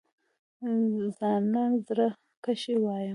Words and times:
ځانله 1.17 1.63
زړۀ 1.85 2.07
کښې 2.43 2.75
وايم 2.83 3.09